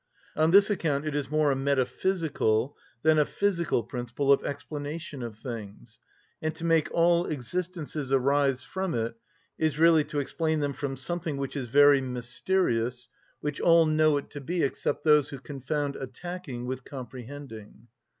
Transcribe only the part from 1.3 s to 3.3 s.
a metaphysical than a